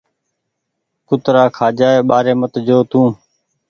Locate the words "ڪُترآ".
1.07-1.43